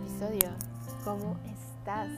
episodio. 0.00 0.50
¿Cómo 1.04 1.36
estás? 1.44 2.08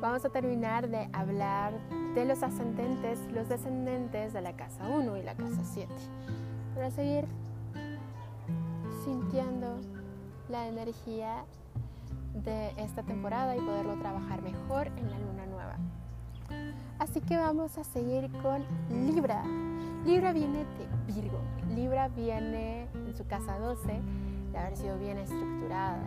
Vamos 0.00 0.24
a 0.24 0.30
terminar 0.30 0.88
de 0.88 1.08
hablar 1.12 1.72
de 2.14 2.24
los 2.24 2.42
ascendentes, 2.42 3.18
los 3.32 3.48
descendentes 3.48 4.32
de 4.32 4.40
la 4.40 4.54
casa 4.54 4.86
1 4.88 5.16
y 5.16 5.22
la 5.22 5.34
casa 5.34 5.62
7. 5.62 5.92
Para 6.74 6.90
seguir 6.90 7.26
sintiendo 9.04 9.78
la 10.48 10.66
energía 10.68 11.44
de 12.34 12.70
esta 12.76 13.02
temporada 13.02 13.56
y 13.56 13.60
poderlo 13.60 13.98
trabajar 13.98 14.42
mejor 14.42 14.88
en 14.88 15.10
la 15.10 15.18
luna 15.18 15.46
nueva. 15.46 15.76
Así 16.98 17.20
que 17.20 17.36
vamos 17.36 17.78
a 17.78 17.84
seguir 17.84 18.30
con 18.42 18.64
Libra. 19.06 19.42
Libra 20.04 20.32
viene 20.32 20.64
de 20.64 21.12
Virgo. 21.12 21.40
Libra 21.74 22.08
viene 22.08 22.88
en 22.94 23.14
su 23.16 23.26
casa 23.26 23.58
12 23.58 24.00
de 24.52 24.58
haber 24.58 24.76
sido 24.76 24.98
bien 24.98 25.18
estructurada, 25.18 26.02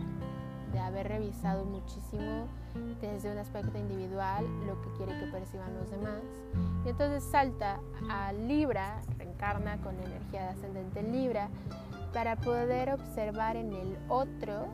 de 0.74 0.80
haber 0.80 1.08
revisado 1.08 1.64
muchísimo 1.64 2.46
desde 3.00 3.30
un 3.30 3.38
aspecto 3.38 3.78
individual 3.78 4.44
lo 4.66 4.80
que 4.82 4.90
quiere 4.96 5.18
que 5.20 5.26
perciban 5.28 5.72
los 5.74 5.88
demás. 5.90 6.20
Y 6.84 6.88
entonces 6.88 7.22
salta 7.22 7.80
a 8.10 8.32
Libra, 8.32 9.00
reencarna 9.16 9.78
con 9.78 9.94
energía 9.94 10.42
de 10.42 10.48
ascendente 10.48 11.02
Libra, 11.02 11.48
para 12.12 12.36
poder 12.36 12.92
observar 12.92 13.56
en 13.56 13.72
el 13.72 13.96
otro 14.08 14.66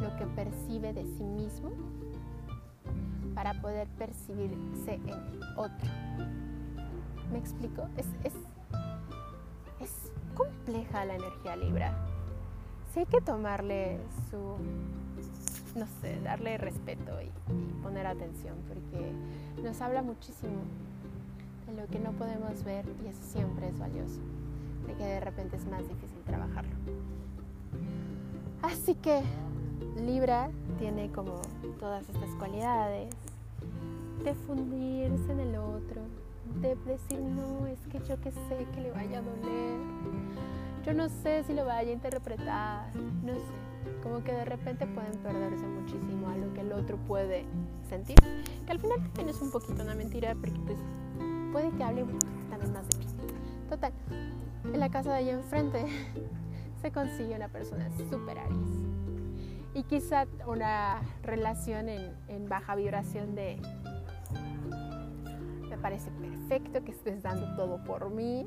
lo 0.00 0.16
que 0.18 0.26
percibe 0.34 0.92
de 0.92 1.04
sí 1.04 1.22
mismo, 1.22 1.70
para 3.34 3.54
poder 3.62 3.86
percibirse 3.96 4.94
en 4.94 5.40
otro. 5.56 5.88
¿Me 7.30 7.38
explico? 7.38 7.88
Es, 7.96 8.06
es 8.24 8.34
es 9.82 10.12
compleja 10.34 11.04
la 11.04 11.16
energía 11.16 11.56
Libra. 11.56 12.11
Sí 12.92 13.00
hay 13.00 13.06
que 13.06 13.22
tomarle 13.22 13.98
su, 14.30 14.36
no 15.78 15.86
sé, 16.02 16.20
darle 16.20 16.58
respeto 16.58 17.12
y, 17.22 17.30
poner 17.82 18.06
atención 18.06 18.54
porque 18.68 19.12
nos 19.62 19.80
habla 19.80 20.02
muchísimo 20.02 20.62
de 21.66 21.80
lo 21.80 21.88
que 21.88 21.98
no 21.98 22.12
podemos 22.12 22.62
ver 22.64 22.84
y 23.04 23.08
eso 23.08 23.22
siempre 23.22 23.68
es 23.68 23.78
valioso, 23.78 24.20
de 24.86 24.94
que 24.94 25.04
de 25.04 25.20
repente 25.20 25.56
es 25.56 25.66
más 25.66 25.80
difícil 25.88 26.18
trabajarlo. 26.26 26.70
Así 28.62 28.94
que 28.94 29.22
Libra 29.96 30.50
tiene 30.78 31.10
como 31.10 31.40
todas 31.80 32.08
estas 32.08 32.30
cualidades 32.36 33.14
de 34.22 34.34
fundirse 34.34 35.32
en 35.32 35.40
el 35.40 35.56
otro, 35.56 36.02
de 36.60 36.76
decir, 36.86 37.20
no, 37.20 37.66
es 37.66 37.78
que 37.90 37.98
yo 38.06 38.20
que 38.20 38.30
sé 38.30 38.66
que 38.74 38.80
le 38.82 38.90
vaya 38.92 39.18
a 39.18 39.22
doler, 39.22 39.80
yo 40.84 40.94
no 40.94 41.08
sé 41.08 41.44
si 41.44 41.52
lo 41.52 41.64
vaya 41.64 41.90
a 41.90 41.92
interpretar, 41.92 42.94
no 42.96 43.34
sé, 43.34 44.00
como 44.02 44.22
que 44.24 44.32
de 44.32 44.44
repente 44.44 44.86
pueden 44.86 45.12
perderse 45.18 45.64
muchísimo 45.66 46.28
a 46.28 46.36
lo 46.36 46.52
que 46.54 46.60
el 46.60 46.72
otro 46.72 46.96
puede 46.96 47.44
sentir, 47.88 48.16
que 48.66 48.72
al 48.72 48.80
final 48.80 48.98
también 49.02 49.28
es 49.28 49.40
un 49.40 49.50
poquito 49.50 49.82
una 49.82 49.94
mentira, 49.94 50.34
porque 50.34 50.58
pues 50.66 50.78
puede 51.52 51.70
que 51.70 51.84
hable 51.84 52.04
también 52.50 52.72
más 52.72 52.88
de 52.88 52.98
ti. 52.98 53.06
Total, 53.68 53.92
en 54.64 54.80
la 54.80 54.90
casa 54.90 55.12
de 55.12 55.18
allá 55.18 55.32
enfrente 55.32 55.86
se 56.82 56.90
consigue 56.90 57.34
una 57.34 57.48
persona 57.48 57.88
súper 58.10 58.38
aris 58.38 58.58
y 59.74 59.84
quizá 59.84 60.26
una 60.46 61.00
relación 61.22 61.88
en, 61.88 62.14
en 62.28 62.48
baja 62.48 62.74
vibración 62.74 63.34
de 63.34 63.58
parece 65.82 66.12
perfecto 66.12 66.82
que 66.84 66.92
estés 66.92 67.22
dando 67.22 67.54
todo 67.56 67.82
por 67.84 68.08
mí, 68.10 68.46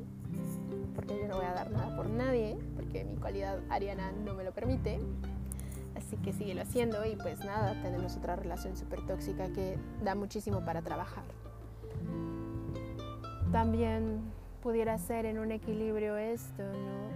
porque 0.96 1.18
yo 1.20 1.28
no 1.28 1.36
voy 1.36 1.44
a 1.44 1.52
dar 1.52 1.70
nada 1.70 1.94
por 1.94 2.08
nadie, 2.08 2.58
porque 2.74 3.04
mi 3.04 3.16
cualidad 3.16 3.60
ariana 3.68 4.10
no 4.12 4.34
me 4.34 4.42
lo 4.42 4.52
permite. 4.52 4.98
Así 5.94 6.16
que 6.16 6.32
síguelo 6.32 6.62
haciendo 6.62 7.04
y 7.06 7.16
pues 7.16 7.38
nada, 7.44 7.80
tenemos 7.82 8.16
otra 8.16 8.36
relación 8.36 8.76
súper 8.76 9.06
tóxica 9.06 9.48
que 9.52 9.78
da 10.02 10.14
muchísimo 10.14 10.64
para 10.64 10.82
trabajar. 10.82 11.24
También 13.52 14.20
pudiera 14.62 14.98
ser 14.98 15.26
en 15.26 15.38
un 15.38 15.52
equilibrio 15.52 16.16
esto, 16.16 16.62
¿no? 16.62 17.06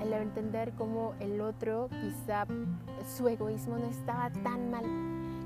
El, 0.00 0.06
el 0.06 0.12
entender 0.12 0.72
cómo 0.78 1.14
el 1.20 1.40
otro, 1.40 1.88
quizá 1.90 2.46
su 3.16 3.28
egoísmo 3.28 3.78
no 3.78 3.86
estaba 3.86 4.30
tan 4.30 4.70
mal 4.70 4.84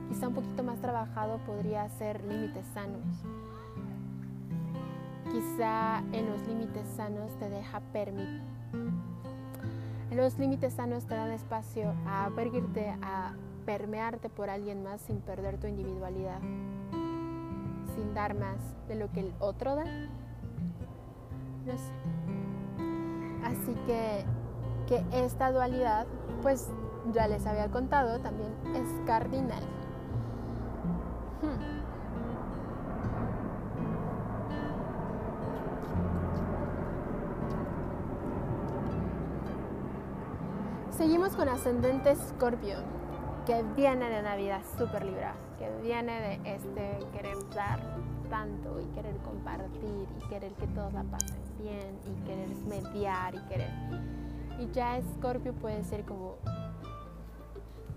quizá 0.09 0.29
un 0.29 0.35
poquito 0.35 0.63
más 0.63 0.81
trabajado 0.81 1.39
podría 1.39 1.89
ser 1.89 2.23
límites 2.25 2.65
sanos. 2.75 3.05
Quizá 5.37 5.99
en 6.13 6.31
los 6.31 6.41
límites 6.49 6.89
sanos 6.97 7.31
te 7.39 7.51
deja 7.51 7.81
permitir. 7.93 8.41
Los 10.11 10.39
límites 10.39 10.73
sanos 10.73 11.05
te 11.05 11.15
dan 11.15 11.31
espacio 11.31 11.93
a 12.07 12.25
abrirte, 12.25 12.97
a 13.03 13.35
permearte 13.67 14.31
por 14.31 14.49
alguien 14.49 14.83
más 14.83 15.03
sin 15.03 15.21
perder 15.21 15.59
tu 15.59 15.67
individualidad, 15.67 16.41
sin 17.95 18.15
dar 18.15 18.35
más 18.35 18.57
de 18.89 18.95
lo 18.95 19.13
que 19.13 19.21
el 19.21 19.35
otro 19.39 19.77
da. 19.77 19.85
No 21.67 21.77
sé. 21.77 21.93
Así 23.45 23.75
que, 23.87 24.25
que 24.87 25.05
esta 25.23 25.53
dualidad, 25.53 26.07
pues 26.41 26.67
ya 27.13 27.29
les 27.29 27.45
había 27.47 27.71
contado, 27.71 28.21
también 28.21 28.55
es 28.75 28.89
cardinal. 29.05 29.63
Seguimos 40.97 41.37
con 41.37 41.47
ascendente 41.51 42.13
Escorpio, 42.13 42.79
que 43.45 43.63
viene 43.77 44.09
de 44.09 44.19
una 44.19 44.35
vida 44.35 44.63
súper 44.79 45.05
libra, 45.05 45.35
que 45.59 45.71
viene 45.83 46.21
de 46.23 46.55
este 46.55 46.99
querer 47.13 47.37
dar 47.55 47.81
tanto 48.31 48.81
y 48.81 48.87
querer 48.95 49.15
compartir 49.19 50.07
y 50.19 50.29
querer 50.31 50.53
que 50.55 50.67
todos 50.69 50.95
la 50.95 51.03
pasen 51.03 51.37
bien 51.59 51.99
y 52.07 52.27
querer 52.27 52.49
mediar 52.67 53.35
y 53.35 53.41
querer. 53.41 53.71
Y 54.59 54.71
ya 54.73 54.97
Escorpio 54.97 55.53
puede 55.53 55.85
ser 55.85 56.07
como 56.07 56.37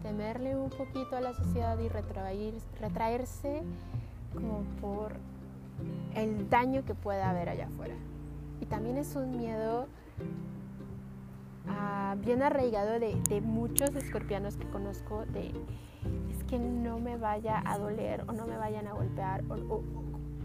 temerle 0.04 0.58
un 0.58 0.70
poquito 0.70 1.16
a 1.16 1.22
la 1.22 1.34
sociedad 1.34 1.80
y 1.80 1.88
retraerse 1.88 3.64
como 4.34 4.64
por 4.82 5.14
el 6.16 6.50
daño 6.50 6.84
que 6.84 6.96
pueda 6.96 7.30
haber 7.30 7.48
allá 7.48 7.68
afuera. 7.68 7.96
Y 8.60 8.66
también 8.66 8.98
es 8.98 9.16
un 9.16 9.38
miedo 9.38 9.88
ah, 11.68 12.16
bien 12.20 12.42
arraigado 12.42 13.00
de, 13.00 13.42
muchos 13.42 13.96
escorpianos 13.96 14.58
que 14.58 14.68
conozco 14.70 15.26
de 15.28 15.52
es 16.30 16.44
que 16.46 16.60
no 16.60 17.00
me 17.00 17.18
vaya 17.18 17.62
a 17.66 17.78
doler 17.78 18.24
o 18.28 18.34
no 18.34 18.46
me 18.48 18.58
vayan 18.58 18.88
a 18.88 18.94
golpear 18.94 19.44
o 19.50 19.82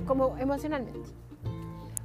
como 0.07 0.37
emocionalmente 0.39 1.11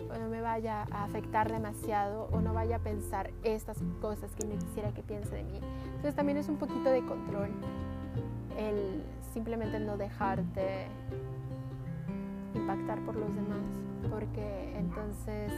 o 0.09 0.17
no 0.17 0.29
me 0.29 0.41
vaya 0.41 0.85
a 0.91 1.03
afectar 1.03 1.51
demasiado 1.51 2.29
o 2.31 2.41
no 2.41 2.53
vaya 2.53 2.77
a 2.77 2.79
pensar 2.79 3.31
estas 3.43 3.77
cosas 4.01 4.33
que 4.35 4.47
no 4.47 4.57
quisiera 4.57 4.91
que 4.91 5.03
piense 5.03 5.35
de 5.35 5.43
mí. 5.43 5.59
Entonces 5.87 6.15
también 6.15 6.37
es 6.37 6.49
un 6.49 6.57
poquito 6.57 6.89
de 6.89 7.05
control 7.05 7.49
el 8.57 9.03
simplemente 9.33 9.79
no 9.79 9.97
dejarte 9.97 10.87
impactar 12.55 12.99
por 13.05 13.15
los 13.15 13.33
demás, 13.35 13.63
porque 14.09 14.77
entonces 14.77 15.51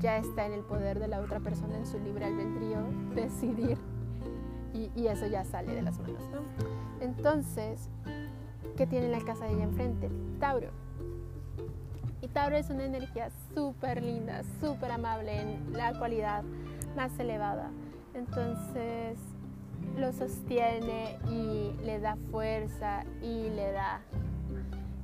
ya 0.00 0.18
está 0.18 0.46
en 0.46 0.52
el 0.52 0.60
poder 0.60 0.98
de 0.98 1.08
la 1.08 1.20
otra 1.20 1.40
persona 1.40 1.76
en 1.76 1.86
su 1.86 1.98
libre 1.98 2.26
albedrío 2.26 2.78
decidir 3.14 3.78
y, 4.72 5.06
eso 5.06 5.26
ya 5.26 5.42
sale 5.44 5.74
de 5.74 5.80
las 5.80 5.98
manos. 5.98 6.22
¿no? 6.32 6.40
Entonces, 7.00 7.88
¿qué 8.76 8.86
tiene 8.86 9.08
la 9.08 9.20
casa 9.20 9.46
de 9.46 9.54
ella 9.54 9.64
enfrente? 9.64 10.10
Tauro 10.38 10.70
y 12.26 12.28
Tauro 12.28 12.56
es 12.56 12.70
una 12.70 12.84
energía 12.84 13.30
súper 13.54 14.02
linda, 14.02 14.42
súper 14.60 14.90
amable 14.90 15.40
en 15.40 15.72
la 15.72 15.96
cualidad 15.98 16.42
más 16.96 17.16
elevada. 17.18 17.70
Entonces 18.14 19.18
lo 19.96 20.12
sostiene 20.12 21.18
y 21.30 21.72
le 21.84 22.00
da 22.00 22.16
fuerza 22.30 23.04
y 23.22 23.50
le 23.50 23.72
da 23.72 24.00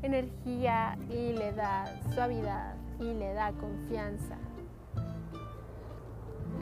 energía 0.02 0.98
y 1.10 1.32
le 1.32 1.52
da 1.52 1.84
suavidad 2.14 2.74
y 2.98 3.14
le 3.14 3.34
da 3.34 3.52
confianza. 3.52 4.36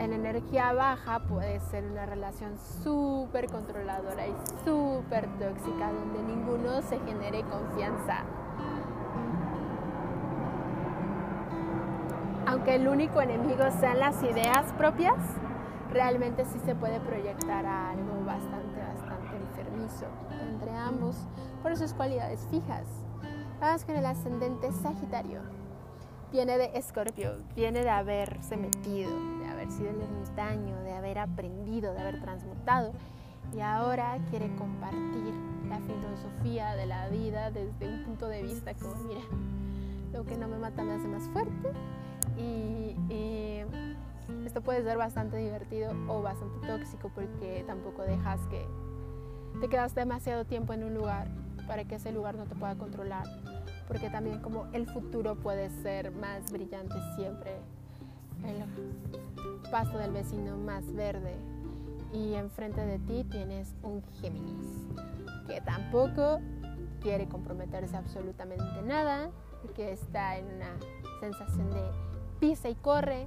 En 0.00 0.12
energía 0.12 0.72
baja 0.72 1.20
puede 1.20 1.60
ser 1.60 1.84
una 1.84 2.06
relación 2.06 2.58
súper 2.82 3.46
controladora 3.46 4.26
y 4.26 4.34
súper 4.64 5.28
tóxica 5.38 5.92
donde 5.92 6.22
ninguno 6.22 6.82
se 6.82 6.98
genere 7.00 7.42
confianza 7.44 8.24
aunque 12.50 12.74
el 12.74 12.88
único 12.88 13.20
enemigo 13.20 13.62
sean 13.78 14.00
las 14.00 14.20
ideas 14.24 14.72
propias, 14.72 15.14
realmente 15.92 16.44
sí 16.44 16.58
se 16.64 16.74
puede 16.74 16.98
proyectar 16.98 17.64
a 17.64 17.90
algo 17.90 18.24
bastante, 18.24 18.80
bastante 18.80 19.36
enfermizo 19.36 20.06
entre 20.48 20.72
ambos 20.72 21.16
por 21.62 21.76
sus 21.76 21.94
cualidades 21.94 22.48
fijas. 22.50 22.86
Vamos 23.60 23.84
con 23.84 23.94
el 23.94 24.04
ascendente 24.04 24.72
Sagitario. 24.72 25.42
Viene 26.32 26.58
de 26.58 26.72
Escorpio, 26.74 27.36
viene 27.54 27.84
de 27.84 27.90
haberse 27.90 28.56
metido, 28.56 29.10
haber 29.60 29.72
sido 29.72 29.90
el 29.90 30.00
ermitaño, 30.00 30.80
de 30.82 30.92
haber 30.92 31.18
aprendido, 31.18 31.92
de 31.92 32.00
haber 32.00 32.20
transmutado. 32.20 32.92
Y 33.54 33.60
ahora 33.60 34.16
quiere 34.30 34.48
compartir 34.56 35.34
la 35.68 35.78
filosofía 35.80 36.74
de 36.76 36.86
la 36.86 37.08
vida 37.08 37.50
desde 37.50 37.88
un 37.88 38.04
punto 38.04 38.28
de 38.28 38.42
vista 38.42 38.74
como, 38.74 38.94
mira, 39.04 39.20
lo 40.12 40.24
que 40.24 40.36
no 40.36 40.48
me 40.48 40.56
mata 40.58 40.82
me 40.82 40.94
hace 40.94 41.08
más 41.08 41.24
fuerte. 41.30 41.72
Y, 42.38 42.96
y 43.12 43.64
esto 44.46 44.62
puede 44.62 44.82
ser 44.82 44.96
bastante 44.96 45.36
divertido 45.36 45.92
o 46.08 46.22
bastante 46.22 46.66
tóxico 46.66 47.10
porque 47.14 47.62
tampoco 47.66 48.02
dejas 48.02 48.40
que 48.48 48.64
te 49.60 49.68
quedas 49.68 49.94
demasiado 49.94 50.44
tiempo 50.46 50.72
en 50.72 50.84
un 50.84 50.94
lugar 50.94 51.28
para 51.66 51.84
que 51.84 51.96
ese 51.96 52.12
lugar 52.12 52.34
no 52.34 52.44
te 52.44 52.54
pueda 52.54 52.76
controlar. 52.76 53.26
Porque 53.88 54.08
también 54.08 54.40
como 54.40 54.68
el 54.72 54.86
futuro 54.86 55.34
puede 55.34 55.68
ser 55.82 56.12
más 56.12 56.50
brillante 56.50 56.94
siempre. 57.16 57.58
Pasto 59.70 59.98
del 59.98 60.12
vecino 60.12 60.56
más 60.56 60.92
verde. 60.94 61.36
Y 62.12 62.34
enfrente 62.34 62.84
de 62.84 62.98
ti 62.98 63.24
tienes 63.24 63.74
un 63.82 64.02
Géminis 64.20 64.66
que 65.46 65.60
tampoco 65.60 66.40
quiere 67.00 67.26
comprometerse 67.28 67.96
absolutamente 67.96 68.82
nada, 68.82 69.30
que 69.74 69.92
está 69.92 70.38
en 70.38 70.46
una 70.46 70.76
sensación 71.20 71.70
de 71.70 71.82
pisa 72.40 72.68
y 72.68 72.74
corre, 72.74 73.26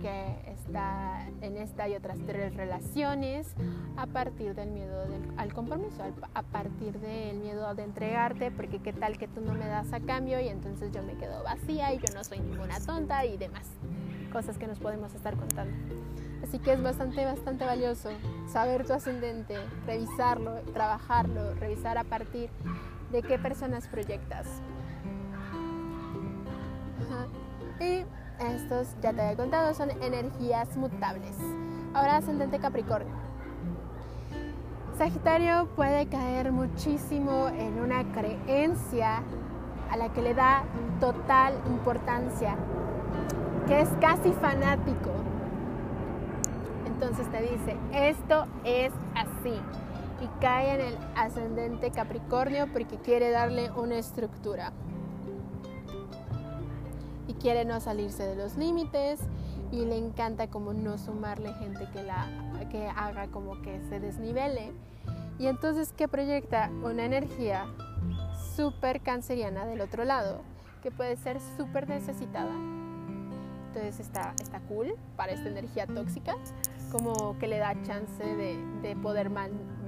que 0.00 0.36
está 0.46 1.28
en 1.42 1.56
esta 1.56 1.88
y 1.88 1.94
otras 1.94 2.18
tres 2.26 2.54
relaciones 2.56 3.54
a 3.96 4.06
partir 4.06 4.54
del 4.54 4.70
miedo 4.70 5.04
al 5.36 5.52
compromiso, 5.52 6.02
a 6.34 6.42
partir 6.42 6.98
del 7.00 7.38
miedo 7.38 7.74
de 7.74 7.84
entregarte, 7.84 8.50
porque 8.50 8.80
qué 8.80 8.92
tal 8.92 9.18
que 9.18 9.28
tú 9.28 9.40
no 9.40 9.52
me 9.54 9.66
das 9.66 9.92
a 9.92 10.00
cambio 10.00 10.40
y 10.40 10.48
entonces 10.48 10.90
yo 10.92 11.02
me 11.02 11.14
quedo 11.14 11.42
vacía 11.44 11.92
y 11.92 11.98
yo 11.98 12.14
no 12.14 12.24
soy 12.24 12.40
ninguna 12.40 12.80
tonta 12.80 13.24
y 13.24 13.36
demás 13.36 13.66
cosas 14.34 14.58
que 14.58 14.66
nos 14.66 14.80
podemos 14.80 15.14
estar 15.14 15.36
contando. 15.36 15.72
Así 16.42 16.58
que 16.58 16.72
es 16.72 16.82
bastante, 16.82 17.24
bastante 17.24 17.64
valioso 17.64 18.10
saber 18.48 18.84
tu 18.84 18.92
ascendente, 18.92 19.56
revisarlo, 19.86 20.56
trabajarlo, 20.72 21.54
revisar 21.54 21.96
a 21.96 22.04
partir 22.04 22.50
de 23.12 23.22
qué 23.22 23.38
personas 23.38 23.86
proyectas. 23.86 24.48
Y 27.80 28.04
estos, 28.44 28.88
ya 29.00 29.12
te 29.12 29.20
había 29.20 29.36
contado, 29.36 29.72
son 29.72 29.90
energías 30.02 30.76
mutables. 30.76 31.36
Ahora 31.94 32.16
ascendente 32.16 32.58
Capricornio. 32.58 33.14
Sagitario 34.98 35.68
puede 35.76 36.06
caer 36.06 36.50
muchísimo 36.50 37.48
en 37.48 37.78
una 37.78 38.02
creencia 38.12 39.22
a 39.90 39.96
la 39.96 40.12
que 40.12 40.22
le 40.22 40.34
da 40.34 40.64
total 41.00 41.54
importancia, 41.68 42.56
que 43.66 43.80
es 43.80 43.88
casi 44.00 44.32
fanático. 44.32 45.10
Entonces 46.86 47.30
te 47.30 47.42
dice, 47.42 47.76
esto 47.92 48.46
es 48.64 48.92
así. 49.14 49.58
Y 50.20 50.40
cae 50.40 50.74
en 50.74 50.80
el 50.80 50.98
ascendente 51.16 51.90
Capricornio 51.90 52.66
porque 52.72 52.96
quiere 52.96 53.30
darle 53.30 53.70
una 53.72 53.96
estructura 53.96 54.72
y 57.26 57.34
quiere 57.34 57.64
no 57.64 57.80
salirse 57.80 58.22
de 58.24 58.36
los 58.36 58.56
límites 58.56 59.20
y 59.72 59.84
le 59.84 59.96
encanta 59.96 60.48
como 60.48 60.72
no 60.72 60.98
sumarle 60.98 61.52
gente 61.54 61.88
que 61.92 62.02
la 62.02 62.28
que 62.70 62.88
haga 62.88 63.26
como 63.28 63.60
que 63.60 63.80
se 63.88 64.00
desnivele 64.00 64.72
y 65.38 65.46
entonces 65.46 65.92
que 65.92 66.06
proyecta 66.06 66.70
una 66.82 67.04
energía 67.04 67.66
súper 68.54 69.00
canceriana 69.00 69.66
del 69.66 69.80
otro 69.80 70.04
lado 70.04 70.40
que 70.82 70.90
puede 70.90 71.16
ser 71.16 71.38
súper 71.56 71.88
necesitada 71.88 72.52
entonces 73.74 74.06
está, 74.06 74.34
está 74.40 74.60
cool 74.60 74.94
para 75.16 75.32
esta 75.32 75.48
energía 75.48 75.86
tóxica 75.86 76.36
como 76.92 77.36
que 77.38 77.48
le 77.48 77.58
da 77.58 77.74
chance 77.82 78.24
de, 78.24 78.56
de 78.82 78.94
poder 78.96 79.30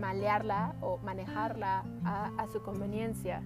malearla 0.01 0.75
o 0.81 0.99
manejarla 0.99 1.85
a, 2.05 2.33
a 2.37 2.49
su 2.49 2.63
conveniencia 2.63 3.43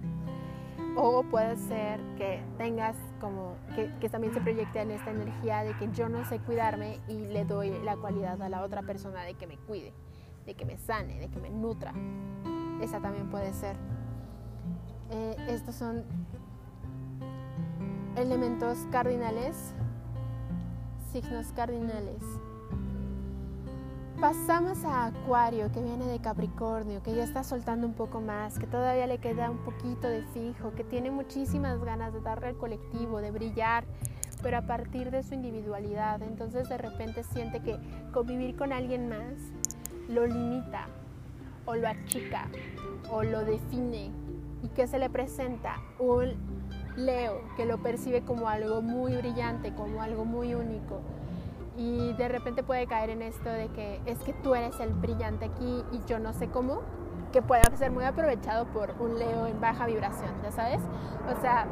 o 0.95 1.23
puede 1.23 1.55
ser 1.55 1.99
que 2.17 2.43
tengas 2.57 2.95
como 3.19 3.55
que, 3.75 4.09
también 4.09 4.33
se 4.33 4.41
proyecte 4.41 4.81
en 4.81 4.91
esta 4.91 5.11
energía 5.11 5.63
de 5.63 5.75
que 5.77 5.89
yo 5.93 6.09
no 6.09 6.25
sé 6.25 6.39
cuidarme 6.39 6.99
y 7.07 7.27
le 7.27 7.45
doy 7.45 7.71
la 7.83 7.95
cualidad 7.95 8.41
a 8.41 8.49
la 8.49 8.63
otra 8.63 8.81
persona 8.81 9.23
de 9.23 9.35
que 9.35 9.47
me 9.47 9.57
cuide, 9.57 9.93
de 10.45 10.55
que 10.55 10.65
me 10.65 10.77
sane, 10.77 11.19
de 11.19 11.29
que 11.29 11.39
me 11.39 11.49
nutra. 11.49 11.93
Esa 12.81 12.99
también 12.99 13.29
puede 13.29 13.53
ser. 13.53 13.75
Eh, 15.11 15.35
estos 15.49 15.75
son 15.75 16.03
elementos 18.15 18.79
cardinales, 18.91 19.73
signos 21.11 21.51
cardinales 21.53 22.23
Pasamos 24.21 24.85
a 24.85 25.07
Acuario, 25.07 25.71
que 25.71 25.81
viene 25.81 26.05
de 26.05 26.19
Capricornio, 26.19 27.01
que 27.01 27.15
ya 27.15 27.23
está 27.23 27.43
soltando 27.43 27.87
un 27.87 27.95
poco 27.95 28.21
más, 28.21 28.59
que 28.59 28.67
todavía 28.67 29.07
le 29.07 29.17
queda 29.17 29.49
un 29.49 29.57
poquito 29.57 30.07
de 30.07 30.21
fijo, 30.25 30.75
que 30.75 30.83
tiene 30.83 31.09
muchísimas 31.09 31.83
ganas 31.83 32.13
de 32.13 32.21
darle 32.21 32.49
al 32.49 32.55
colectivo, 32.55 33.19
de 33.19 33.31
brillar, 33.31 33.83
pero 34.43 34.57
a 34.57 34.61
partir 34.61 35.09
de 35.09 35.23
su 35.23 35.33
individualidad. 35.33 36.21
Entonces 36.21 36.69
de 36.69 36.77
repente 36.77 37.23
siente 37.23 37.61
que 37.61 37.79
convivir 38.13 38.55
con 38.55 38.71
alguien 38.71 39.09
más 39.09 39.33
lo 40.07 40.27
limita 40.27 40.85
o 41.65 41.73
lo 41.73 41.87
achica 41.87 42.47
o 43.09 43.23
lo 43.23 43.43
define 43.43 44.11
y 44.61 44.67
que 44.67 44.85
se 44.85 44.99
le 44.99 45.09
presenta 45.09 45.77
un 45.97 46.60
Leo 46.95 47.41
que 47.55 47.65
lo 47.65 47.77
percibe 47.77 48.21
como 48.21 48.49
algo 48.49 48.81
muy 48.81 49.15
brillante, 49.15 49.73
como 49.73 50.01
algo 50.01 50.25
muy 50.25 50.53
único 50.53 51.01
y 51.77 52.13
de 52.13 52.27
repente 52.27 52.63
puede 52.63 52.85
caer 52.87 53.09
en 53.09 53.21
esto 53.21 53.49
de 53.49 53.67
que 53.69 54.01
es 54.05 54.17
que 54.19 54.33
tú 54.33 54.55
eres 54.55 54.79
el 54.79 54.93
brillante 54.93 55.45
aquí 55.45 55.83
y 55.91 56.01
yo 56.05 56.19
no 56.19 56.33
sé 56.33 56.47
cómo, 56.47 56.81
que 57.31 57.41
puede 57.41 57.63
ser 57.77 57.91
muy 57.91 58.03
aprovechado 58.03 58.65
por 58.67 58.93
un 58.99 59.17
Leo 59.17 59.47
en 59.47 59.59
baja 59.61 59.85
vibración, 59.85 60.31
¿ya 60.43 60.51
sabes? 60.51 60.81
O 61.35 61.41
sea, 61.41 61.65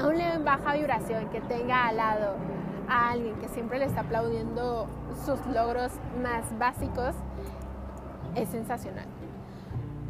a 0.00 0.06
un 0.06 0.16
Leo 0.16 0.34
en 0.34 0.44
baja 0.44 0.74
vibración 0.74 1.28
que 1.28 1.40
tenga 1.42 1.88
al 1.88 1.98
lado 1.98 2.34
a 2.88 3.10
alguien 3.10 3.34
que 3.36 3.48
siempre 3.48 3.78
le 3.78 3.84
está 3.84 4.00
aplaudiendo 4.00 4.86
sus 5.24 5.44
logros 5.46 5.92
más 6.22 6.58
básicos, 6.58 7.14
es 8.34 8.48
sensacional. 8.48 9.06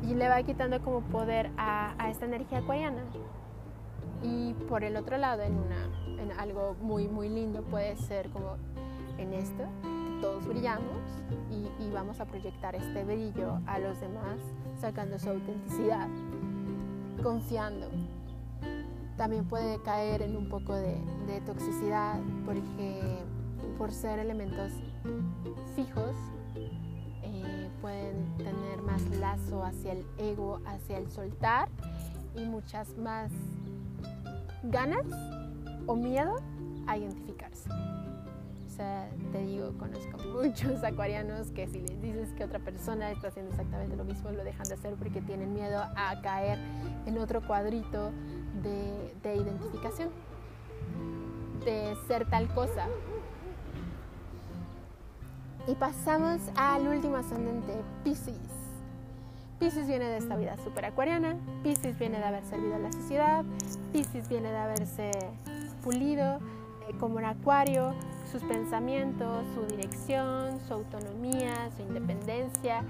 Y 0.03 0.15
le 0.15 0.29
va 0.29 0.43
quitando 0.43 0.81
como 0.83 1.01
poder 1.01 1.51
a, 1.57 1.95
a 1.99 2.11
esta 2.11 2.27
energía 2.27 2.59
acuariana. 2.59 3.03
Y 4.23 4.55
por 4.69 4.85
el 4.85 4.97
otro 4.97 5.17
lado, 5.19 5.43
en, 5.43 5.59
una, 5.59 5.89
en 6.21 6.33
algo 6.33 6.75
muy, 6.81 7.09
muy 7.09 7.29
lindo, 7.29 7.63
puede 7.63 7.97
ser 7.97 8.31
como 8.31 8.57
en 9.19 9.33
esto, 9.33 9.65
todos 10.21 10.47
brillamos 10.47 11.03
y, 11.51 11.91
vamos 11.91 12.21
a 12.21 12.27
proyectar 12.27 12.75
este 12.75 13.05
brillo 13.05 13.59
a 13.67 13.79
los 13.79 13.99
demás, 14.01 14.39
sacando 14.79 15.19
su 15.19 15.31
autenticidad, 15.31 16.09
confiando. 17.23 17.89
También 19.17 19.47
puede 19.47 19.81
caer 19.83 20.21
en 20.21 20.37
un 20.37 20.51
poco 20.51 20.75
de, 20.75 21.01
toxicidad 21.47 22.21
porque 22.45 23.01
por 23.79 23.93
ser 23.93 24.19
elementos 24.19 24.73
fijos 25.75 26.15
eh, 27.23 27.71
pueden 27.81 28.37
tener 28.37 28.83
más 28.83 29.03
lazo 29.19 29.65
hacia 29.65 29.93
el 29.93 30.07
ego, 30.19 30.61
hacia 30.67 30.99
el 30.99 31.11
soltar 31.11 31.69
y 32.35 32.45
muchas 32.45 32.97
más 32.99 33.33
ganas 34.71 35.07
o 35.87 35.97
miedo 35.97 36.37
a 36.87 36.97
identificarse 36.97 37.69
te 39.33 39.39
digo, 39.39 39.73
conozco 39.79 40.19
muchos 40.43 40.85
acuarianos 40.85 41.51
que 41.51 41.67
si 41.67 41.81
les 41.81 42.01
dices 42.03 42.33
que 42.33 42.45
otra 42.45 42.59
persona 42.59 43.11
está 43.11 43.29
haciendo 43.29 43.51
exactamente 43.51 43.97
lo 43.97 44.05
mismo, 44.05 44.31
lo 44.31 44.45
dejan 44.45 44.67
de 44.69 44.75
hacer 44.75 44.95
porque 44.95 45.21
tienen 45.21 45.55
miedo 45.55 45.83
a 45.97 46.21
caer 46.23 46.59
en 47.07 47.19
otro 47.19 47.47
cuadrito 47.47 48.11
de, 48.63 49.15
de 49.23 49.37
identificación, 49.37 50.11
de 51.65 51.97
ser 52.07 52.29
tal 52.29 52.49
cosa. 52.55 52.87
Y 55.67 55.75
pasamos 55.75 56.41
al 56.57 56.87
último 56.87 57.17
ascendente, 57.17 57.75
Pisces. 58.05 58.39
Pisces 59.59 59.87
viene 59.89 60.05
de 60.05 60.19
esta 60.19 60.37
vida 60.37 60.57
super 60.59 60.85
acuariana, 60.85 61.37
Pisces 61.63 61.99
viene 61.99 62.19
de 62.19 62.25
haber 62.25 62.45
servido 62.45 62.75
a 62.75 62.79
la 62.79 62.93
sociedad, 62.93 63.45
Pisces 63.97 64.29
viene 64.29 64.51
de 64.51 64.59
haberse 64.59 65.11
pulido 65.83 66.35
eh, 66.87 66.93
como 67.01 67.17
un 67.17 67.25
acuario, 67.25 67.95
sus 68.31 68.43
pensamientos, 68.43 69.47
su 69.55 69.63
dirección, 69.75 70.61
su 70.69 70.75
autonomía, 70.75 71.71
su 71.75 71.81
independencia 71.81 72.83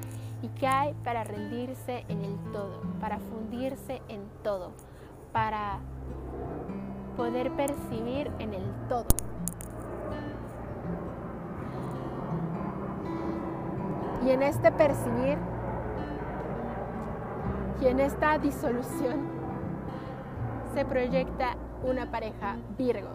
y 0.43 0.49
que 0.49 0.67
hay 0.67 0.95
para 1.05 1.23
rendirse 1.23 2.05
en 2.09 2.25
el 2.25 2.35
todo, 2.53 2.83
para 3.01 3.21
fundirse 3.21 4.03
en 4.09 4.23
todo, 4.43 4.73
para 5.33 5.79
poder 7.17 7.53
percibir 7.53 8.33
en 8.41 8.55
el 8.55 8.65
todo. 8.89 9.07
Y 14.27 14.31
en 14.31 14.43
este 14.43 14.73
percibir 14.73 15.39
y 17.81 17.87
en 17.87 18.01
esta 18.01 18.41
disolución 18.41 19.36
se 20.77 20.85
proyecta 20.85 21.57
una 21.85 22.11
pareja 22.11 22.59
Virgo 22.77 23.09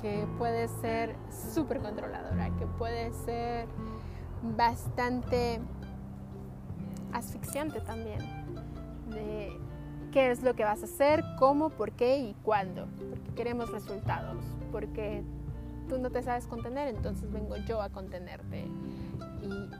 que 0.00 0.24
puede 0.38 0.68
ser 0.68 1.16
súper 1.52 1.80
controladora, 1.80 2.50
que 2.56 2.64
puede 2.78 3.12
ser 3.12 3.66
bastante 4.56 5.58
asfixiante 7.12 7.80
también. 7.80 8.20
De 9.10 9.58
qué 10.12 10.30
es 10.30 10.44
lo 10.44 10.54
que 10.54 10.62
vas 10.62 10.82
a 10.82 10.84
hacer, 10.84 11.24
cómo, 11.40 11.70
por 11.70 11.90
qué 11.90 12.18
y 12.18 12.34
cuándo. 12.44 12.86
Porque 13.10 13.34
queremos 13.34 13.72
resultados, 13.72 14.44
porque 14.70 15.24
tú 15.88 15.98
no 15.98 16.10
te 16.10 16.22
sabes 16.22 16.46
contener, 16.46 16.94
entonces 16.94 17.32
vengo 17.32 17.56
yo 17.66 17.82
a 17.82 17.88
contenerte. 17.88 18.64
Y, 19.42 19.70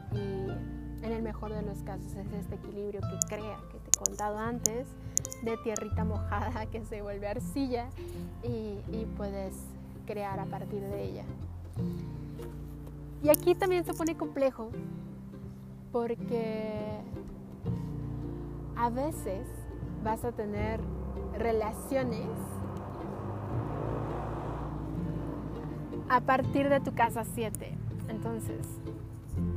en 1.02 1.12
el 1.12 1.22
mejor 1.22 1.52
de 1.52 1.62
los 1.62 1.84
casos 1.84 2.14
es 2.14 2.32
este 2.32 2.56
equilibrio 2.56 3.00
que 3.00 3.18
crea, 3.28 3.58
que 3.70 3.78
te 3.78 3.90
he 3.90 4.04
contado 4.04 4.38
antes, 4.38 4.88
de 5.42 5.56
tierrita 5.58 6.04
mojada 6.04 6.66
que 6.66 6.84
se 6.84 7.02
vuelve 7.02 7.28
arcilla 7.28 7.88
y, 8.42 9.04
puedes 9.16 9.54
crear 10.06 10.38
a 10.38 10.44
partir 10.44 10.80
de 10.80 11.02
ella. 11.02 11.24
Y 13.22 13.28
aquí 13.28 13.54
también 13.54 13.84
se 13.84 13.94
pone 13.94 14.16
complejo 14.16 14.70
porque 15.90 17.00
a 18.76 18.90
veces 18.90 19.46
vas 20.04 20.24
a 20.24 20.32
tener 20.32 20.80
relaciones 21.38 22.28
a 26.08 26.20
partir 26.20 26.68
de 26.68 26.80
tu 26.80 26.94
casa 26.94 27.24
7. 27.24 27.72
Entonces, 28.08 28.66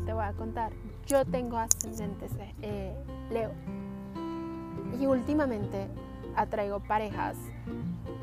te 0.05 0.13
voy 0.13 0.23
a 0.23 0.33
contar. 0.33 0.71
Yo 1.05 1.25
tengo 1.25 1.57
ascendentes 1.57 2.31
eh, 2.61 2.95
Leo. 3.29 3.51
Y 4.97 5.05
últimamente 5.05 5.87
atraigo 6.35 6.79
parejas 6.79 7.35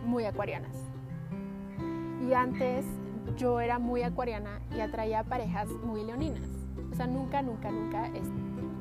muy 0.05 0.25
acuarianas. 0.25 0.77
Y 2.27 2.33
antes 2.33 2.85
yo 3.37 3.61
era 3.61 3.79
muy 3.79 4.03
acuariana 4.03 4.61
y 4.75 4.81
atraía 4.81 5.23
parejas 5.25 5.69
muy 5.85 6.05
leoninas. 6.05 6.49
O 6.93 6.95
sea, 6.95 7.07
nunca, 7.07 7.43
nunca, 7.43 7.71
nunca. 7.71 8.11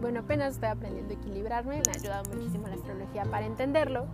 bueno, 0.01 0.22
apenas 0.22 0.54
estoy 0.54 0.70
aprendiendo 0.70 1.13
a 1.13 1.18
equilibrarme. 1.18 1.82
Me 1.86 1.92
ha 1.92 2.00
ayudado 2.00 2.24
muchísimo 2.34 2.68
la 2.68 2.75
astrología 2.75 3.24
para 3.25 3.46
entenderlo. 3.46 4.08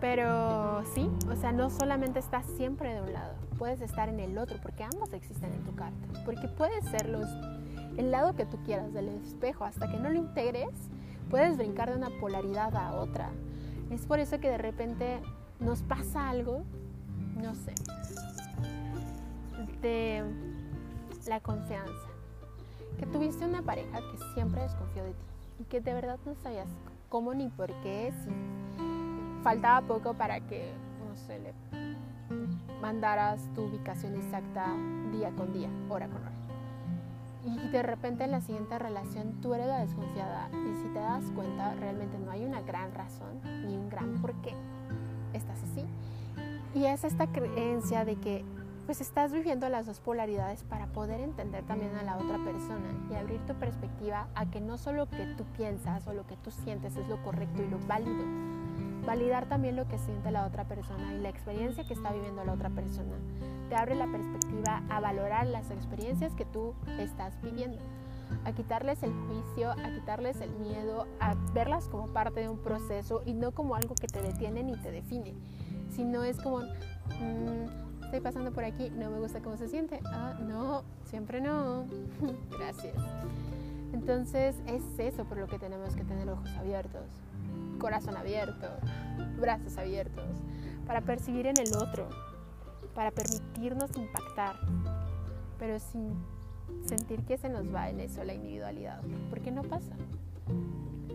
Pero 0.00 0.84
sí, 0.94 1.10
o 1.30 1.34
sea, 1.34 1.52
no 1.52 1.70
solamente 1.70 2.20
estás 2.20 2.46
siempre 2.56 2.94
de 2.94 3.02
un 3.02 3.12
lado, 3.12 3.34
puedes 3.58 3.80
estar 3.80 4.08
en 4.08 4.20
el 4.20 4.38
otro, 4.38 4.58
porque 4.62 4.84
ambos 4.84 5.12
existen 5.12 5.52
en 5.52 5.64
tu 5.64 5.74
carta. 5.74 6.06
Porque 6.24 6.46
puede 6.46 6.80
ser 6.82 7.08
los, 7.08 7.28
el 7.96 8.12
lado 8.12 8.36
que 8.36 8.46
tú 8.46 8.58
quieras 8.64 8.92
del 8.92 9.08
espejo, 9.08 9.64
hasta 9.64 9.90
que 9.90 9.98
no 9.98 10.08
lo 10.10 10.18
integres, 10.18 10.70
puedes 11.30 11.56
brincar 11.56 11.90
de 11.90 11.96
una 11.96 12.10
polaridad 12.20 12.74
a 12.76 12.94
otra. 12.94 13.30
Es 13.90 14.06
por 14.06 14.18
eso 14.20 14.38
que 14.40 14.48
de 14.48 14.58
repente 14.58 15.20
nos 15.60 15.82
pasa 15.82 16.28
algo, 16.28 16.62
no 17.36 17.54
sé, 17.54 17.74
de 19.80 20.22
la 21.26 21.40
confianza. 21.40 21.92
Que 22.98 23.06
tuviste 23.06 23.44
una 23.44 23.62
pareja 23.62 23.98
que 23.98 24.34
siempre 24.34 24.62
desconfió 24.62 25.04
de 25.04 25.10
ti 25.10 25.24
y 25.60 25.64
que 25.64 25.80
de 25.80 25.94
verdad 25.94 26.18
no 26.26 26.34
sabías 26.34 26.68
cómo 27.08 27.34
ni 27.34 27.48
por 27.48 27.72
qué, 27.82 28.12
si 28.24 28.30
faltaba 29.42 29.86
poco 29.86 30.14
para 30.14 30.40
que, 30.40 30.72
no 31.08 31.16
sé, 31.16 31.38
le 31.38 31.54
mandaras 32.80 33.40
tu 33.54 33.62
ubicación 33.62 34.14
exacta 34.16 34.74
día 35.12 35.30
con 35.30 35.52
día, 35.52 35.70
hora 35.88 36.08
con 36.08 36.22
hora. 36.22 36.47
Y 37.44 37.68
de 37.68 37.82
repente 37.82 38.24
en 38.24 38.32
la 38.32 38.40
siguiente 38.40 38.78
relación 38.78 39.40
tú 39.40 39.54
eres 39.54 39.68
la 39.68 39.80
desconfiada 39.80 40.48
y 40.52 40.76
si 40.82 40.88
te 40.88 40.98
das 40.98 41.24
cuenta 41.34 41.74
realmente 41.74 42.18
no 42.18 42.30
hay 42.30 42.44
una 42.44 42.60
gran 42.62 42.92
razón 42.92 43.40
ni 43.66 43.76
un 43.76 43.88
gran 43.88 44.20
por 44.20 44.34
qué 44.42 44.54
estás 45.32 45.58
así. 45.62 45.84
Y 46.74 46.84
es 46.84 47.04
esta 47.04 47.26
creencia 47.26 48.04
de 48.04 48.16
que 48.16 48.44
pues 48.88 49.02
estás 49.02 49.32
viviendo 49.32 49.68
las 49.68 49.84
dos 49.84 50.00
polaridades 50.00 50.62
para 50.64 50.86
poder 50.86 51.20
entender 51.20 51.62
también 51.64 51.94
a 51.96 52.02
la 52.02 52.16
otra 52.16 52.38
persona 52.42 52.88
y 53.10 53.14
abrir 53.16 53.38
tu 53.46 53.52
perspectiva 53.54 54.28
a 54.34 54.50
que 54.50 54.62
no 54.62 54.78
solo 54.78 55.04
lo 55.04 55.10
que 55.10 55.26
tú 55.36 55.44
piensas 55.58 56.06
o 56.06 56.14
lo 56.14 56.26
que 56.26 56.36
tú 56.38 56.50
sientes 56.50 56.96
es 56.96 57.06
lo 57.06 57.22
correcto 57.22 57.62
y 57.62 57.68
lo 57.68 57.78
válido, 57.80 58.24
validar 59.04 59.46
también 59.46 59.76
lo 59.76 59.86
que 59.88 59.98
siente 59.98 60.30
la 60.30 60.46
otra 60.46 60.64
persona 60.64 61.12
y 61.12 61.18
la 61.18 61.28
experiencia 61.28 61.86
que 61.86 61.92
está 61.92 62.12
viviendo 62.12 62.42
la 62.46 62.54
otra 62.54 62.70
persona. 62.70 63.14
Te 63.68 63.76
abre 63.76 63.94
la 63.94 64.06
perspectiva 64.06 64.82
a 64.88 65.00
valorar 65.00 65.46
las 65.46 65.70
experiencias 65.70 66.34
que 66.34 66.44
tú 66.44 66.74
estás 66.98 67.40
viviendo, 67.42 67.78
a 68.44 68.52
quitarles 68.52 69.02
el 69.02 69.12
juicio, 69.12 69.70
a 69.70 69.94
quitarles 69.94 70.40
el 70.40 70.50
miedo, 70.56 71.06
a 71.20 71.34
verlas 71.52 71.88
como 71.88 72.06
parte 72.08 72.40
de 72.40 72.48
un 72.48 72.58
proceso 72.58 73.22
y 73.26 73.34
no 73.34 73.52
como 73.52 73.74
algo 73.74 73.94
que 73.94 74.06
te 74.06 74.22
detiene 74.22 74.62
ni 74.62 74.76
te 74.76 74.90
define, 74.90 75.34
sino 75.90 76.24
es 76.24 76.38
como... 76.40 76.60
Mm, 76.60 77.88
estoy 78.04 78.20
pasando 78.20 78.52
por 78.52 78.64
aquí, 78.64 78.90
no 78.90 79.10
me 79.10 79.18
gusta 79.18 79.40
cómo 79.40 79.58
se 79.58 79.68
siente. 79.68 80.00
Ah, 80.06 80.34
no, 80.40 80.82
siempre 81.04 81.42
no. 81.42 81.84
Gracias. 82.58 82.96
Entonces 83.92 84.56
es 84.66 84.82
eso 84.98 85.24
por 85.24 85.36
lo 85.36 85.46
que 85.46 85.58
tenemos 85.58 85.94
que 85.94 86.04
tener 86.04 86.28
ojos 86.28 86.50
abiertos, 86.58 87.04
corazón 87.78 88.16
abierto, 88.16 88.66
brazos 89.38 89.76
abiertos, 89.76 90.24
para 90.86 91.00
percibir 91.02 91.46
en 91.46 91.58
el 91.58 91.74
otro, 91.76 92.08
para 92.98 93.12
permitirnos 93.12 93.96
impactar, 93.96 94.56
pero 95.56 95.78
sin 95.78 96.16
sentir 96.84 97.22
que 97.22 97.38
se 97.38 97.48
nos 97.48 97.72
va 97.72 97.88
en 97.90 98.00
eso 98.00 98.24
la 98.24 98.34
individualidad, 98.34 99.00
porque 99.30 99.52
no 99.52 99.62
pasa. 99.62 99.92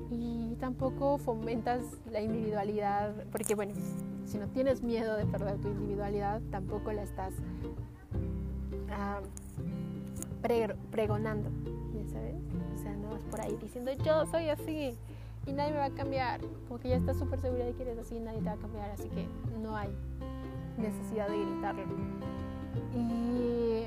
Y 0.09 0.55
tampoco 0.61 1.17
fomentas 1.17 1.81
la 2.09 2.21
individualidad, 2.21 3.13
porque 3.33 3.53
bueno, 3.53 3.73
si 4.25 4.37
no 4.37 4.47
tienes 4.47 4.81
miedo 4.81 5.17
de 5.17 5.25
perder 5.25 5.57
tu 5.57 5.67
individualidad, 5.67 6.41
tampoco 6.51 6.93
la 6.93 7.03
estás 7.03 7.33
ah, 8.89 9.19
pregonando, 10.89 11.49
¿ya 11.93 12.13
sabes? 12.13 12.35
O 12.77 12.81
sea, 12.81 12.95
no 12.95 13.09
vas 13.09 13.23
por 13.23 13.41
ahí 13.41 13.57
diciendo 13.61 13.91
yo 14.05 14.25
soy 14.27 14.47
así 14.47 14.97
y 15.45 15.51
nadie 15.51 15.73
me 15.73 15.79
va 15.79 15.85
a 15.87 15.93
cambiar. 15.93 16.39
Como 16.69 16.79
que 16.79 16.87
ya 16.87 16.95
estás 16.95 17.17
súper 17.17 17.41
segura 17.41 17.65
de 17.65 17.73
que 17.73 17.81
eres 17.81 17.97
así 17.97 18.15
y 18.15 18.19
nadie 18.21 18.39
te 18.39 18.45
va 18.45 18.53
a 18.53 18.57
cambiar, 18.57 18.89
así 18.89 19.09
que 19.09 19.27
no 19.61 19.75
hay 19.75 19.93
necesidad 20.77 21.27
de 21.27 21.37
gritarlo. 21.37 21.83
Y 22.95 23.85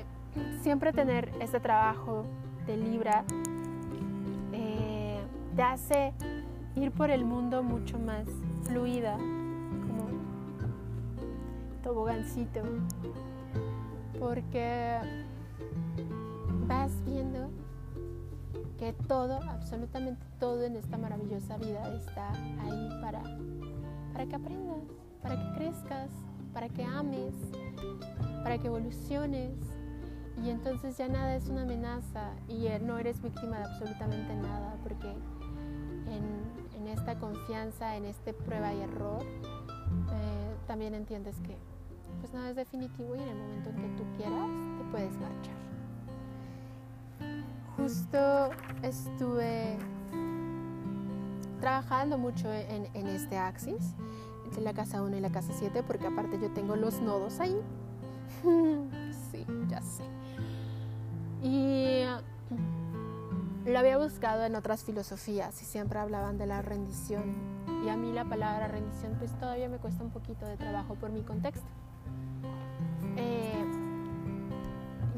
siempre 0.61 0.93
tener 0.93 1.31
este 1.41 1.59
trabajo 1.59 2.25
de 2.65 2.77
Libra 2.77 3.23
eh, 4.53 5.19
te 5.55 5.63
hace 5.63 6.13
ir 6.75 6.91
por 6.91 7.09
el 7.09 7.25
mundo 7.25 7.63
mucho 7.63 7.97
más 7.99 8.25
fluida, 8.63 9.17
tobogancito, 11.87 12.61
porque 14.19 14.99
vas 16.67 16.91
viendo 17.05 17.49
que 18.77 18.91
todo, 19.07 19.39
absolutamente 19.49 20.21
todo 20.37 20.63
en 20.63 20.75
esta 20.75 20.97
maravillosa 20.97 21.57
vida 21.57 21.95
está 21.95 22.31
ahí 22.61 22.89
para, 23.01 23.23
para 24.11 24.25
que 24.25 24.35
aprendas, 24.35 24.83
para 25.21 25.35
que 25.35 25.57
crezcas, 25.57 26.09
para 26.57 26.69
que 26.69 26.83
ames, 26.83 27.35
para 28.41 28.57
que 28.57 28.65
evoluciones. 28.65 29.51
Y 30.43 30.49
entonces 30.49 30.97
ya 30.97 31.07
nada 31.07 31.35
es 31.35 31.49
una 31.49 31.61
amenaza 31.61 32.31
y 32.47 32.67
no 32.81 32.97
eres 32.97 33.21
víctima 33.21 33.59
de 33.59 33.65
absolutamente 33.65 34.35
nada, 34.35 34.75
porque 34.81 35.07
en, 35.07 36.81
en 36.81 36.87
esta 36.87 37.19
confianza, 37.19 37.95
en 37.95 38.05
este 38.05 38.33
prueba 38.33 38.73
y 38.73 38.81
error, 38.81 39.21
eh, 39.21 40.55
también 40.65 40.95
entiendes 40.95 41.35
que 41.41 41.55
pues 42.21 42.33
nada 42.33 42.49
es 42.49 42.55
definitivo 42.55 43.15
y 43.15 43.19
en 43.19 43.29
el 43.29 43.37
momento 43.37 43.69
en 43.69 43.75
que 43.75 43.89
tú 43.95 44.03
quieras 44.17 44.49
te 44.79 44.83
puedes 44.89 45.13
marchar. 45.19 45.57
Justo 47.75 48.49
estuve 48.81 49.77
trabajando 51.59 52.17
mucho 52.17 52.51
en, 52.51 53.07
este 53.07 53.37
axis, 53.37 53.93
entre 54.57 54.63
la 54.63 54.73
casa 54.73 55.03
1 55.03 55.17
y 55.17 55.19
la 55.19 55.29
casa 55.29 55.53
7, 55.53 55.83
porque 55.83 56.07
aparte 56.07 56.39
yo 56.39 56.49
tengo 56.51 56.75
los 56.75 56.99
nodos 56.99 57.39
ahí. 57.39 57.55
sí, 59.31 59.45
ya 59.67 59.81
sé. 59.81 60.03
Y 61.43 62.03
lo 63.65 63.77
había 63.77 63.97
buscado 63.97 64.45
en 64.45 64.55
otras 64.55 64.83
filosofías 64.83 65.61
y 65.61 65.65
siempre 65.65 65.99
hablaban 65.99 66.37
de 66.39 66.47
la 66.47 66.61
rendición. 66.63 67.35
Y 67.85 67.89
a 67.89 67.97
mí 67.97 68.11
la 68.11 68.25
palabra 68.25 68.67
rendición 68.67 69.13
pues 69.19 69.31
todavía 69.39 69.69
me 69.69 69.77
cuesta 69.77 70.03
un 70.03 70.09
poquito 70.09 70.45
de 70.45 70.57
trabajo 70.57 70.95
por 70.95 71.11
mi 71.11 71.21
contexto. 71.21 71.67
Eh, 73.15 73.63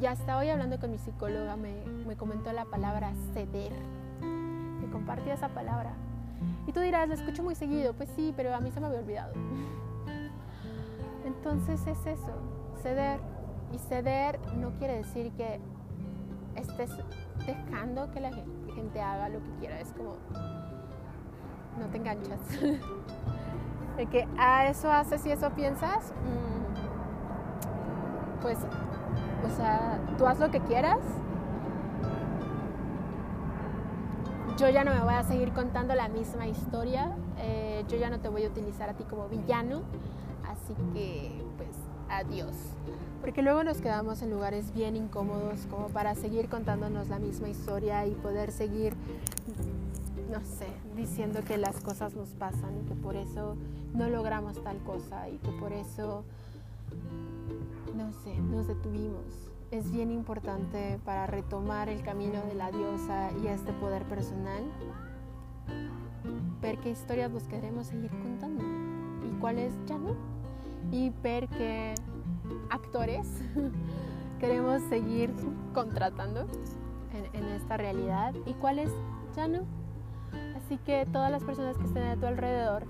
ya 0.02 0.12
hasta 0.12 0.38
hoy 0.38 0.50
hablando 0.50 0.80
con 0.80 0.92
mi 0.92 0.98
psicóloga 0.98 1.56
me, 1.56 1.86
me 2.06 2.18
comentó 2.18 2.52
la 2.52 2.66
palabra 2.66 3.14
ceder. 3.34 3.72
Me 4.22 4.90
compartía 4.92 5.36
esa 5.36 5.50
palabra. 5.50 5.94
Y 6.68 6.72
tú 6.72 6.80
dirás, 6.80 7.08
la 7.08 7.16
escucho 7.16 7.44
muy 7.44 7.56
seguido. 7.56 7.94
Pues 7.94 8.10
sí, 8.16 8.34
pero 8.36 8.54
a 8.54 8.60
mí 8.60 8.72
se 8.72 8.80
me 8.80 8.88
había 8.88 9.00
olvidado. 9.00 9.34
Entonces 11.26 11.86
es 11.88 12.06
eso, 12.06 12.34
ceder. 12.82 13.20
Y 13.72 13.78
ceder 13.78 14.40
no 14.56 14.72
quiere 14.80 14.98
decir 14.98 15.32
que 15.34 15.60
estés 16.56 16.92
dejando 17.46 18.12
que 18.12 18.20
la 18.20 18.32
gente 18.76 19.02
haga 19.02 19.30
lo 19.30 19.40
que 19.40 19.50
quiera. 19.60 19.80
Es 19.80 19.94
como, 19.94 20.16
no 21.80 21.88
te 21.92 21.98
enganchas. 21.98 22.40
De 23.98 24.06
que 24.06 24.28
a 24.38 24.68
eso 24.68 24.92
haces 24.92 25.26
y 25.26 25.32
eso 25.32 25.50
piensas. 25.52 26.14
Mm, 26.24 26.60
pues, 28.42 28.58
o 29.46 29.56
sea, 29.56 30.00
tú 30.18 30.26
haz 30.26 30.40
lo 30.40 30.50
que 30.52 30.62
quieras. 30.62 31.00
Yo 34.60 34.68
ya 34.68 34.84
no 34.84 34.94
me 34.94 35.00
voy 35.00 35.14
a 35.14 35.24
seguir 35.24 35.54
contando 35.54 35.96
la 35.96 36.10
misma 36.10 36.46
historia. 36.46 37.16
Eh, 37.38 37.86
yo 37.88 37.96
ya 37.96 38.10
no 38.10 38.20
te 38.20 38.28
voy 38.28 38.44
a 38.44 38.50
utilizar 38.50 38.90
a 38.90 38.94
ti 38.94 39.06
como 39.06 39.30
villano. 39.30 39.84
Así 40.46 40.74
que, 40.94 41.42
pues, 41.56 41.70
adiós. 42.10 42.54
Porque 43.22 43.42
luego 43.42 43.64
nos 43.64 43.80
quedamos 43.80 44.22
en 44.22 44.32
lugares 44.32 44.74
bien 44.74 44.98
incómodos 44.98 45.66
como 45.70 45.88
para 45.88 46.14
seguir 46.14 46.50
contándonos 46.50 47.08
la 47.08 47.20
misma 47.20 47.48
historia 47.48 48.06
y 48.06 48.16
poder 48.16 48.52
seguir 48.52 48.96
no 50.30 50.42
sé, 50.42 50.68
diciendo 50.98 51.40
que 51.48 51.58
las 51.58 51.80
cosas 51.80 52.14
nos 52.14 52.30
pasan 52.32 52.82
y 52.84 52.88
que 52.88 52.96
por 52.96 53.16
eso 53.16 53.56
no 53.94 54.10
logramos 54.10 54.62
tal 54.62 54.78
cosa 54.80 55.30
y 55.30 55.38
que 55.38 55.52
por 55.54 55.72
eso, 55.72 56.26
no 57.96 58.12
sé, 58.12 58.36
nos 58.38 58.68
detuvimos. 58.68 59.49
Es 59.72 59.92
bien 59.92 60.12
importante 60.12 61.00
para 61.06 61.28
retomar 61.28 61.90
el 61.90 62.02
camino 62.02 62.42
de 62.42 62.56
la 62.56 62.72
diosa 62.72 63.30
y 63.44 63.48
este 63.48 63.72
poder 63.72 64.04
personal, 64.06 64.64
ver 66.60 66.80
qué 66.80 66.90
historias 66.90 67.30
nos 67.30 67.44
queremos 67.44 67.86
seguir 67.86 68.10
contando 68.10 68.64
y 69.28 69.40
cuáles 69.40 69.76
ya 69.86 70.00
no. 70.00 70.16
Y 70.92 71.12
ver 71.22 71.48
qué 71.50 71.94
actores 72.72 73.28
queremos 74.40 74.82
seguir 74.90 75.32
contratando 75.76 76.48
en, 77.34 77.46
esta 77.46 77.78
realidad 77.78 78.34
y 78.48 78.54
cuáles 78.54 78.92
ya 79.36 79.48
no. 79.48 79.68
Así 80.56 80.78
que 80.78 81.06
todas 81.06 81.30
las 81.30 81.44
personas 81.44 81.78
que 81.78 81.86
estén 81.86 82.04
a 82.04 82.16
tu 82.16 82.26
alrededor 82.26 82.86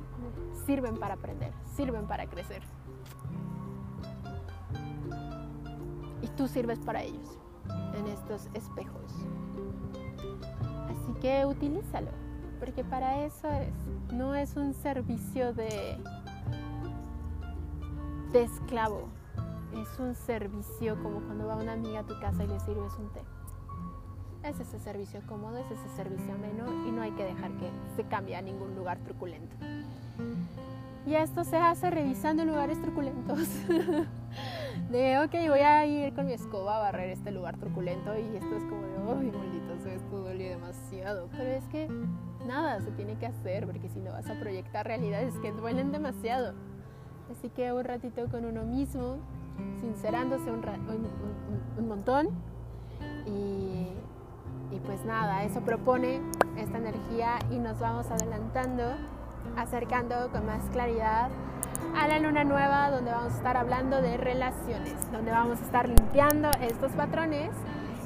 sirven 0.66 0.98
para 0.98 1.16
aprender, 1.16 1.52
sirven 1.76 2.08
para 2.08 2.26
crecer. 2.28 2.79
Tú 6.40 6.48
sirves 6.48 6.80
para 6.80 7.04
ellos 7.04 7.38
en 7.68 8.08
estos 8.08 8.48
espejos. 8.54 9.14
Así 10.86 11.20
que 11.20 11.46
utilízalo, 11.46 12.12
porque 12.62 12.86
para 12.86 13.26
eso 13.26 13.50
es. 13.50 13.74
No 14.14 14.36
es 14.36 14.56
un 14.56 14.74
servicio 14.74 15.54
de, 15.54 15.98
de 18.32 18.44
esclavo, 18.44 19.10
es 19.74 20.00
un 20.00 20.16
servicio 20.16 20.96
como 21.04 21.20
cuando 21.20 21.46
va 21.46 21.58
una 21.58 21.74
amiga 21.74 22.00
a 22.00 22.04
tu 22.06 22.18
casa 22.22 22.46
y 22.46 22.48
le 22.48 22.60
sirves 22.62 22.94
un 22.98 23.10
té 23.12 23.22
es 24.42 24.58
ese 24.58 24.80
servicio 24.80 25.22
cómodo, 25.28 25.58
es 25.58 25.70
ese 25.70 25.90
servicio 25.98 26.34
ameno 26.34 26.88
y 26.88 26.92
no 26.92 27.02
hay 27.02 27.12
que 27.12 27.26
dejar 27.26 27.52
que 27.58 27.70
se 27.98 28.06
cambie 28.06 28.38
a 28.38 28.42
ningún 28.42 28.74
lugar 28.74 28.98
truculento. 29.00 29.54
Y 31.06 31.16
esto 31.16 31.44
se 31.44 31.58
hace 31.58 31.92
revisando 31.92 32.46
lugares 32.46 32.82
truculentos. 32.82 33.40
de, 34.90 35.20
ok, 35.20 35.32
voy 35.50 35.60
a 35.60 35.86
ir 35.86 36.14
con 36.14 36.26
mi 36.26 36.34
escoba 36.34 36.78
a 36.78 36.80
barrer 36.80 37.10
este 37.10 37.32
lugar 37.32 37.58
truculento 37.58 38.18
y 38.18 38.36
esto 38.36 38.56
es 38.56 38.64
como 38.66 38.82
de, 38.82 38.94
ay, 38.98 39.32
maldito 39.32 39.90
esto 39.90 40.20
duele 40.20 40.50
demasiado. 40.50 41.30
Pero 41.32 41.50
es 41.52 41.66
que 41.66 41.88
nada 42.46 42.82
se 42.82 42.92
tiene 42.92 43.16
que 43.18 43.26
hacer 43.26 43.66
porque 43.66 43.90
si 43.90 44.00
no 44.00 44.12
vas 44.12 44.30
a 44.30 44.40
proyectar 44.40 44.86
realidades 44.86 45.34
que 45.40 45.52
duelen 45.52 45.92
demasiado. 45.92 46.54
Así 47.32 47.50
que 47.50 47.72
un 47.72 47.84
ratito 47.84 48.28
con 48.30 48.46
uno 48.46 48.64
mismo, 48.64 49.18
sincerándose 49.80 50.52
un, 50.52 50.64
un 51.78 51.88
montón 51.88 52.30
y 53.26 53.88
y 54.72 54.80
pues 54.80 55.04
nada, 55.04 55.44
eso 55.44 55.62
propone 55.62 56.22
esta 56.58 56.78
energía 56.78 57.40
y 57.50 57.58
nos 57.58 57.80
vamos 57.80 58.06
adelantando, 58.12 58.84
acercando 59.58 60.30
con 60.32 60.46
más 60.46 60.64
claridad 60.70 61.30
a 61.96 62.08
la 62.08 62.20
luna 62.20 62.44
nueva 62.44 62.92
donde 62.92 63.12
vamos 63.12 63.34
a 63.34 63.38
estar 63.38 63.58
hablando 63.58 64.02
de 64.02 64.18
relaciones, 64.18 65.12
donde 65.12 65.32
vamos 65.32 65.60
a 65.62 65.66
estar 65.66 65.88
limpiando 65.88 66.50
estos 66.62 66.92
patrones 66.94 67.52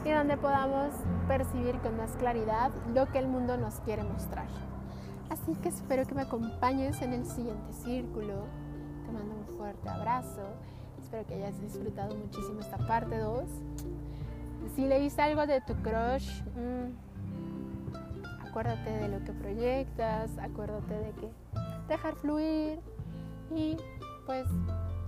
y 0.06 0.12
donde 0.12 0.38
podamos 0.38 0.94
percibir 1.28 1.78
con 1.80 1.98
más 1.98 2.12
claridad 2.18 2.72
lo 2.94 3.08
que 3.08 3.20
el 3.20 3.28
mundo 3.28 3.58
nos 3.58 3.80
quiere 3.82 4.04
mostrar. 4.04 4.48
Así 5.30 5.56
que 5.62 5.70
espero 5.70 6.06
que 6.06 6.16
me 6.16 6.22
acompañes 6.24 7.02
en 7.02 7.14
el 7.14 7.26
siguiente 7.26 7.74
círculo. 7.74 8.46
Te 9.06 9.12
mando 9.12 9.36
un 9.36 9.58
fuerte 9.58 9.90
abrazo. 9.90 10.48
Espero 11.02 11.26
que 11.26 11.36
hayas 11.36 11.60
disfrutado 11.62 12.16
muchísimo 12.16 12.60
esta 12.60 12.78
parte 12.78 13.18
2 13.18 13.44
si 14.76 14.88
leíste 14.88 15.22
algo 15.22 15.46
de 15.46 15.62
tu 15.62 15.76
crush, 15.76 16.42
mm, 16.56 18.48
acuérdate 18.48 18.90
de 18.90 19.08
lo 19.08 19.24
que 19.24 19.32
proyectas, 19.34 20.32
acuérdate 20.40 20.94
de 20.96 21.12
que 21.12 21.30
dejar 21.88 22.16
fluir 22.16 22.80
y 23.56 23.78
pues 24.26 24.46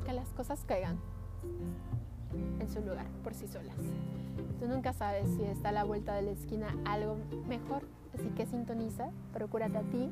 que 0.06 0.14
las 0.14 0.30
cosas 0.30 0.64
caigan 0.66 0.98
en 2.60 2.70
su 2.70 2.82
lugar 2.82 3.08
por 3.24 3.34
sí 3.34 3.48
solas. 3.48 3.76
Tú 4.60 4.68
nunca 4.68 4.94
sabes 4.94 5.30
si 5.36 5.44
está 5.44 5.70
a 5.70 5.72
la 5.72 5.84
vuelta 5.84 6.16
de 6.16 6.22
la 6.24 6.32
esquina 6.32 6.68
algo 6.86 7.18
mejor, 7.48 7.84
así 8.14 8.30
que 8.36 8.46
sintoniza, 8.46 9.10
procúrate 9.34 9.78
a 9.78 9.84
ti, 9.84 10.10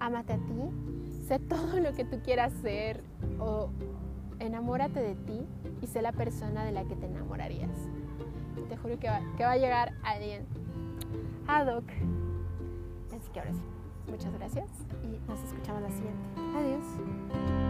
amate 0.00 0.34
a 0.34 0.36
ti, 0.36 1.22
sé 1.26 1.38
todo 1.38 1.80
lo 1.80 1.92
que 1.92 2.04
tú 2.04 2.20
quieras 2.24 2.52
ser 2.62 3.02
o 3.38 3.68
enamórate 4.38 5.00
de 5.00 5.14
ti 5.14 5.46
y 5.82 5.86
sé 5.86 6.02
la 6.02 6.12
persona 6.12 6.64
de 6.64 6.72
la 6.72 6.84
que 6.84 6.96
te 6.96 7.06
enamorarías 7.06 7.70
te 8.68 8.76
juro 8.76 8.98
que 8.98 9.08
va, 9.08 9.20
que 9.36 9.44
va 9.44 9.52
a 9.52 9.56
llegar 9.56 9.94
alguien 10.02 10.46
ad 11.46 11.66
hoc. 11.68 11.84
Así 13.14 13.30
que 13.32 13.40
ahora 13.40 13.52
sí, 13.52 13.60
muchas 14.08 14.32
gracias 14.34 14.66
y 15.02 15.28
nos 15.28 15.40
escuchamos 15.44 15.82
la 15.82 15.90
siguiente. 15.90 16.40
Adiós. 16.56 17.63